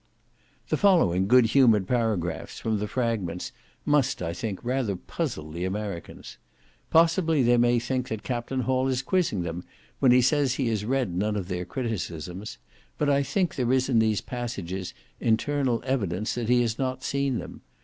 [0.69, 3.51] The following good humoured paragraphs from the Fragments,
[3.85, 6.39] must, I think, rather puzzle the Americans.
[6.89, 9.63] Possibly they may think that Captain Hall is quizzing them,
[9.99, 12.57] when he says he has read none of their criticisms;
[12.97, 17.37] but I think there is in these passages internal evidence that he has not seen
[17.37, 17.61] them.